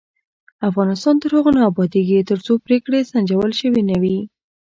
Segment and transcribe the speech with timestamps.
[0.69, 4.17] افغانستان تر هغو نه ابادیږي، ترڅو پریکړې سنجول شوې نه وي.